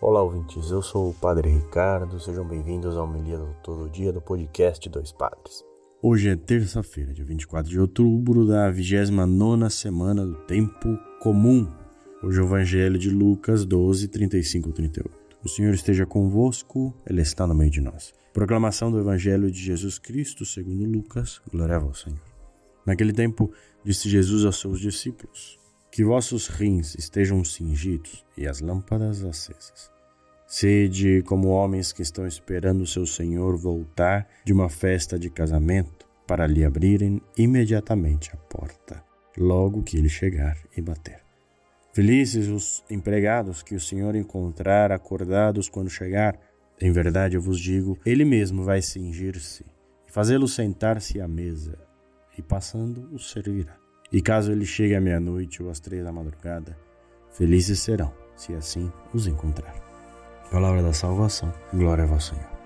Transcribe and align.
Olá, 0.00 0.22
ouvintes. 0.22 0.70
Eu 0.70 0.80
sou 0.80 1.10
o 1.10 1.14
Padre 1.14 1.50
Ricardo. 1.50 2.20
Sejam 2.20 2.46
bem-vindos 2.46 2.96
ao 2.96 3.04
Melia 3.04 3.36
do 3.36 3.52
Todo 3.64 3.90
Dia 3.90 4.12
do 4.12 4.20
podcast 4.20 4.88
Dois 4.88 5.10
Padres. 5.10 5.64
Hoje 6.00 6.28
é 6.28 6.36
terça-feira, 6.36 7.12
dia 7.12 7.24
24 7.24 7.68
de 7.68 7.80
outubro 7.80 8.46
da 8.46 8.70
29 8.70 9.68
semana 9.70 10.24
do 10.24 10.36
Tempo 10.46 10.96
Comum. 11.20 11.68
Hoje 12.22 12.38
é 12.38 12.42
o 12.42 12.46
Evangelho 12.46 12.96
de 12.96 13.10
Lucas 13.10 13.64
12, 13.64 14.06
35 14.06 14.70
38. 14.70 15.10
O 15.44 15.48
Senhor 15.48 15.74
esteja 15.74 16.06
convosco, 16.06 16.94
Ele 17.04 17.20
está 17.20 17.44
no 17.44 17.54
meio 17.56 17.72
de 17.72 17.80
nós. 17.80 18.14
Proclamação 18.32 18.92
do 18.92 19.00
Evangelho 19.00 19.50
de 19.50 19.58
Jesus 19.58 19.98
Cristo 19.98 20.44
segundo 20.44 20.84
Lucas. 20.84 21.42
Glória 21.50 21.74
ao 21.74 21.92
Senhor. 21.92 22.20
Naquele 22.86 23.12
tempo, 23.12 23.50
disse 23.84 24.08
Jesus 24.08 24.44
aos 24.44 24.60
seus 24.60 24.78
discípulos: 24.78 25.58
Que 25.90 26.04
vossos 26.04 26.48
rins 26.48 26.94
estejam 26.94 27.42
cingidos 27.44 28.24
e 28.36 28.46
as 28.46 28.60
lâmpadas 28.60 29.24
acesas. 29.24 29.90
Sede 30.46 31.22
como 31.26 31.48
homens 31.48 31.92
que 31.92 32.02
estão 32.02 32.26
esperando 32.26 32.82
o 32.82 32.86
seu 32.86 33.06
Senhor 33.06 33.56
voltar 33.56 34.26
de 34.44 34.52
uma 34.52 34.68
festa 34.68 35.18
de 35.18 35.28
casamento 35.28 36.08
para 36.26 36.46
lhe 36.46 36.64
abrirem 36.64 37.20
imediatamente 37.36 38.30
a 38.32 38.36
porta, 38.36 39.02
logo 39.36 39.82
que 39.82 39.96
ele 39.96 40.08
chegar 40.08 40.56
e 40.76 40.80
bater. 40.80 41.22
Felizes 41.92 42.48
os 42.48 42.84
empregados 42.88 43.62
que 43.62 43.74
o 43.74 43.80
Senhor 43.80 44.14
encontrar 44.14 44.92
acordados 44.92 45.68
quando 45.68 45.90
chegar. 45.90 46.38
Em 46.80 46.92
verdade 46.92 47.34
eu 47.34 47.40
vos 47.40 47.58
digo, 47.58 47.98
ele 48.06 48.24
mesmo 48.24 48.62
vai 48.62 48.80
cingir-se 48.80 49.64
e 50.06 50.12
fazê-los 50.12 50.54
sentar-se 50.54 51.20
à 51.20 51.26
mesa, 51.26 51.78
e 52.36 52.42
passando 52.42 53.08
os 53.12 53.30
servirá. 53.30 53.87
E 54.10 54.22
caso 54.22 54.52
ele 54.52 54.64
chegue 54.64 54.94
à 54.94 55.00
meia-noite 55.00 55.62
ou 55.62 55.70
às 55.70 55.80
três 55.80 56.02
da 56.02 56.10
madrugada, 56.10 56.76
felizes 57.30 57.80
serão, 57.80 58.12
se 58.34 58.54
assim 58.54 58.90
os 59.12 59.26
encontrar. 59.26 59.74
Palavra 60.50 60.82
da 60.82 60.94
salvação. 60.94 61.52
Glória 61.74 62.04
a 62.04 62.06
vós, 62.06 62.24
Senhor. 62.24 62.58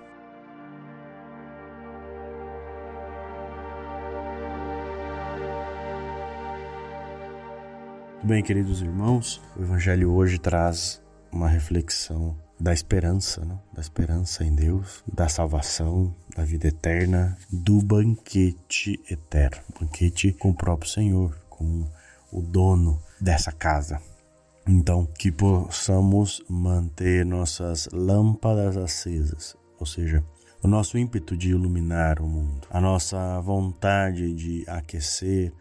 Muito 8.22 8.26
bem, 8.28 8.42
queridos 8.44 8.80
irmãos, 8.80 9.42
o 9.56 9.62
Evangelho 9.62 10.12
hoje 10.12 10.38
traz 10.38 11.02
uma 11.32 11.48
reflexão 11.48 12.36
da 12.62 12.72
esperança, 12.72 13.44
né? 13.44 13.58
da 13.72 13.80
esperança 13.80 14.44
em 14.44 14.54
Deus, 14.54 15.02
da 15.12 15.28
salvação, 15.28 16.14
da 16.36 16.44
vida 16.44 16.68
eterna, 16.68 17.36
do 17.50 17.82
banquete 17.82 19.00
eterno, 19.10 19.60
banquete 19.80 20.32
com 20.32 20.50
o 20.50 20.54
próprio 20.54 20.88
Senhor, 20.88 21.36
com 21.50 21.84
o 22.30 22.40
dono 22.40 23.02
dessa 23.20 23.50
casa. 23.50 24.00
Então, 24.64 25.04
que 25.18 25.32
possamos 25.32 26.40
manter 26.48 27.26
nossas 27.26 27.88
lâmpadas 27.92 28.76
acesas, 28.76 29.56
ou 29.80 29.84
seja, 29.84 30.24
o 30.62 30.68
nosso 30.68 30.96
ímpeto 30.96 31.36
de 31.36 31.50
iluminar 31.50 32.20
o 32.20 32.28
mundo, 32.28 32.68
a 32.70 32.80
nossa 32.80 33.40
vontade 33.40 34.32
de 34.32 34.64
aquecer 34.68 35.52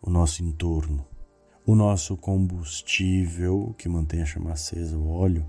o 0.00 0.08
nosso 0.08 0.42
entorno, 0.42 1.06
o 1.66 1.74
nosso 1.74 2.16
combustível 2.16 3.74
que 3.76 3.90
mantém 3.90 4.22
a 4.22 4.24
chama 4.24 4.52
acesa, 4.52 4.96
o 4.96 5.10
óleo, 5.10 5.44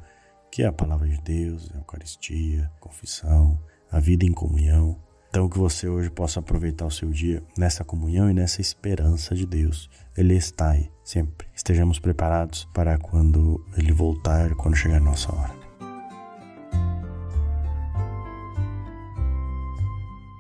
que 0.58 0.64
é 0.64 0.66
a 0.66 0.74
palavra 0.74 1.08
de 1.08 1.22
Deus, 1.22 1.70
a 1.72 1.78
Eucaristia, 1.78 2.72
a 2.76 2.80
confissão, 2.80 3.60
a 3.92 4.00
vida 4.00 4.26
em 4.26 4.32
comunhão, 4.32 4.98
então, 5.30 5.48
que 5.48 5.60
você 5.60 5.88
hoje 5.88 6.10
possa 6.10 6.40
aproveitar 6.40 6.86
o 6.86 6.90
seu 6.90 7.12
dia 7.12 7.44
nessa 7.56 7.84
comunhão 7.84 8.28
e 8.28 8.34
nessa 8.34 8.60
esperança 8.60 9.36
de 9.36 9.46
Deus. 9.46 9.88
Ele 10.18 10.34
está 10.34 10.72
aí, 10.72 10.90
sempre. 11.04 11.48
Estejamos 11.54 12.00
preparados 12.00 12.68
para 12.74 12.98
quando 12.98 13.64
ele 13.78 13.92
voltar, 13.92 14.56
quando 14.56 14.76
chegar 14.76 14.98
a 14.98 15.02
nossa 15.02 15.32
hora. 15.32 15.57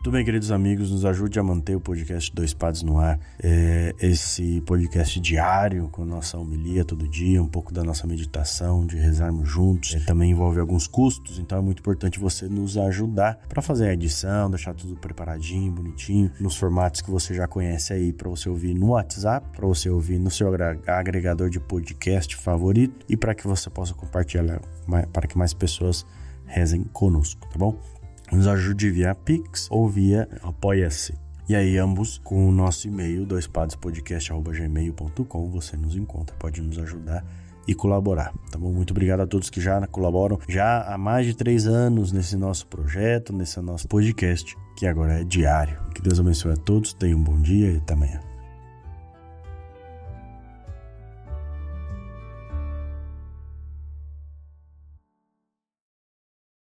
Tudo 0.08 0.14
bem, 0.14 0.24
queridos 0.24 0.52
amigos, 0.54 0.90
nos 0.90 1.04
ajude 1.04 1.38
a 1.38 1.44
manter 1.44 1.76
o 1.76 1.82
podcast 1.82 2.34
Dois 2.34 2.54
Padres 2.54 2.82
no 2.82 2.98
ar. 2.98 3.20
É 3.44 3.94
esse 4.00 4.62
podcast 4.62 5.20
diário 5.20 5.90
com 5.90 6.06
nossa 6.06 6.38
homilia 6.38 6.86
todo 6.86 7.06
dia, 7.10 7.44
um 7.44 7.48
pouco 7.50 7.74
da 7.74 7.84
nossa 7.84 8.08
meditação, 8.08 8.86
de 8.86 8.96
rezarmos 8.96 9.50
juntos. 9.50 9.96
É, 9.96 10.00
também 10.00 10.32
envolve 10.32 10.62
alguns 10.62 10.88
custos, 10.88 11.40
então 11.40 11.58
é 11.58 11.62
muito 11.62 11.80
importante 11.80 12.22
você 12.22 12.48
nos 12.48 12.78
ajudar 12.78 13.38
para 13.50 13.62
fazer 13.62 13.90
a 13.90 13.94
edição, 13.94 14.50
deixar 14.50 14.74
tudo 14.74 14.96
preparadinho, 14.96 15.74
bonitinho, 15.74 16.32
nos 16.40 16.56
formatos 16.56 17.02
que 17.02 17.12
você 17.12 17.34
já 17.34 17.46
conhece 17.46 17.92
aí, 17.92 18.14
para 18.14 18.30
você 18.30 18.48
ouvir 18.48 18.74
no 18.74 18.92
WhatsApp, 18.92 19.46
para 19.54 19.68
você 19.68 19.90
ouvir 19.90 20.20
no 20.20 20.32
seu 20.32 20.48
agregador 20.88 21.50
de 21.50 21.60
podcast 21.60 22.34
favorito 22.38 23.06
e 23.10 23.18
para 23.18 23.36
que 23.36 23.46
você 23.46 23.70
possa 23.70 23.94
compartilhar 23.94 24.62
para 25.12 25.28
que 25.28 25.38
mais 25.38 25.54
pessoas 25.54 26.06
rezem 26.46 26.86
conosco, 26.94 27.46
tá 27.50 27.60
bom? 27.60 27.97
Nos 28.32 28.48
ajude 28.48 28.90
via 28.90 29.14
Pix 29.16 29.68
ou 29.70 29.90
via 29.90 30.30
Apoia-se. 30.42 31.14
E 31.50 31.56
aí, 31.56 31.78
ambos 31.78 32.18
com 32.18 32.48
o 32.48 32.52
nosso 32.52 32.88
e-mail, 32.88 33.26
doispadespodcast.gmail.com, 33.26 35.50
você 35.50 35.78
nos 35.78 35.96
encontra, 35.96 36.36
pode 36.38 36.62
nos 36.62 36.78
ajudar 36.78 37.26
e 37.66 37.74
colaborar, 37.74 38.34
tá 38.52 38.58
bom? 38.58 38.72
Muito 38.72 38.92
obrigado 38.92 39.22
a 39.22 39.28
todos 39.28 39.50
que 39.50 39.60
já 39.60 39.86
colaboram 39.88 40.40
já 40.48 40.84
há 40.84 40.98
mais 40.98 41.26
de 41.26 41.36
três 41.36 41.68
anos 41.68 42.12
nesse 42.12 42.38
nosso 42.38 42.68
projeto, 42.68 43.34
nesse 43.34 43.60
nosso 43.62 43.88
podcast, 43.88 44.56
que 44.78 44.86
agora 44.88 45.22
é 45.22 45.24
diário. 45.24 45.80
Que 45.94 46.02
Deus 46.02 46.20
abençoe 46.20 46.54
a 46.54 46.58
todos, 46.58 46.94
tenham 46.94 47.20
um 47.20 47.24
bom 47.24 47.42
dia 47.42 47.72
e 47.72 47.78
até 47.78 47.94
amanhã. 47.94 48.20